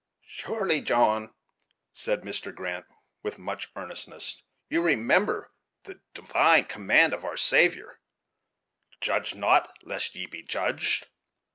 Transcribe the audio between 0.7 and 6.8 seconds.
John," said Mr. Grant, with much earnestness, "you remember the divine